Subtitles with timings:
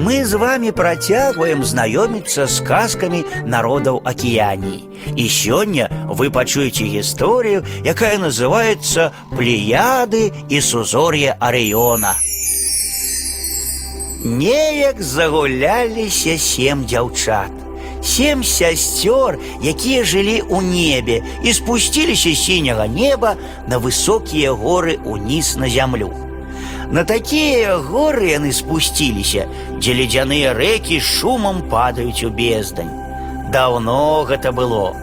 [0.00, 4.87] Мы з вами працягваем знаёміцца з казкамі народаў акіяній.
[5.19, 12.15] І сёння вы пачуеце гісторыю, якая называецца Плеяды і сузор'е Арыёна.
[14.23, 17.51] Неяк загуляліся сем дзяўчат.
[18.01, 23.35] Сем сясцёр, якія жылі ў небе і спусціліся з сіняга неба
[23.67, 26.15] на высокія горы ўніз на зямлю.
[26.90, 29.46] На такія горы яны спусціліся,
[29.78, 32.92] дзе ледзяныя рэкі шумам падаюць у бездань.
[33.50, 34.94] Даўно гэта было.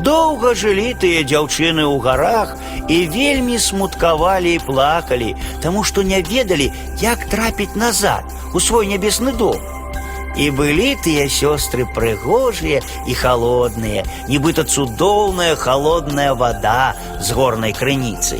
[0.00, 2.54] Доўга жылі тыя дзяўчыны ў гарах
[2.88, 6.70] і вельмі смуткавалі і плакалі, таму што не ведалі,
[7.02, 8.22] як трапіць назад
[8.54, 9.58] у свой нябесны дом.
[10.38, 12.78] І былі тыя сёстры прыгожыя
[13.10, 18.38] і халодныя, нібыта цудоўная халодная вада з горнай крыніцы.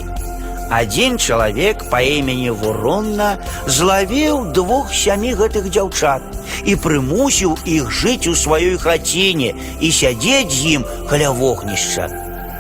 [0.73, 6.21] Адзін чалавек па імені Вуронна злавіў двух сямі гэтых дзяўчат
[6.69, 12.09] і прымусіў іх жыць у сваёй хаціне і сядзець з ім каля вогнішча.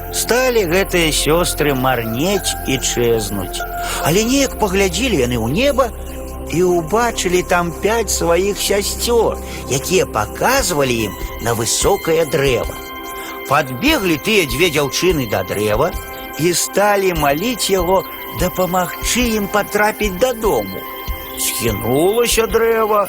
[0.08, 3.60] Сталі гэтыя сёстры марнець і чэзнуць.
[4.08, 5.92] Але неяк паглядзелі яны ў неба
[6.48, 9.36] і ўбачылі там пяць сваіх сясцёр,
[9.68, 11.12] якія паказвалі ім
[11.44, 12.72] на высокае дрэва.
[13.52, 15.92] Падбеглі тыя дзве дзяўчыны да дрэва
[16.38, 18.04] і сталі маліць яго
[18.40, 20.82] дапамагчы ім патрапіць дадому.
[21.38, 23.08] Схінулася дрэва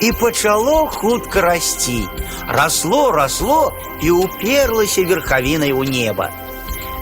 [0.00, 2.08] і пачало хутка расці.
[2.48, 6.30] Расло, расло і уперлася верхавінай у неба.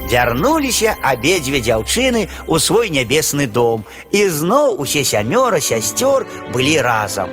[0.05, 7.33] Вярнуліся абедзве дзяўчыны ў свой нябесны дом, і зноў усе сямёра сясцёр былі разам.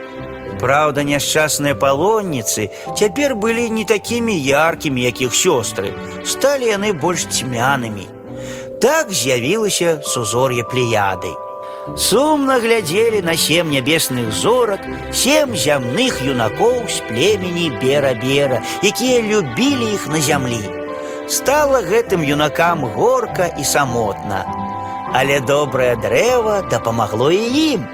[0.61, 5.91] Праўда, няшчасныя палонніцы цяпер былі не такімі яркімі, як іх сёстры,
[6.23, 8.07] сталі яны больш цьмянымі.
[8.81, 11.33] Так з'явілася сузор'е плеяды.
[11.97, 20.07] Сумна глядзелі на сем нябесных зорак, сем зямных юнакоў з племені бера-бера, якія любілі іх
[20.07, 20.61] на зямлі.
[21.27, 24.45] Стала гэтым юнакам горка і самотна.
[25.13, 27.87] Але добрае дрэва дапамагло і ім.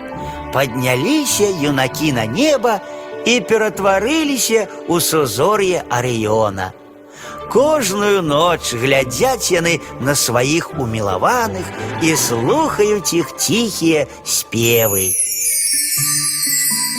[0.54, 2.80] Падняліся юнакі на неба
[3.26, 6.72] і ператварыліся ў сузор'е Арыёна.
[7.52, 11.66] Кожную ноч глядзяць яны на сваіх умілаваных
[12.04, 15.16] і слухаюць іх ціхія спевы.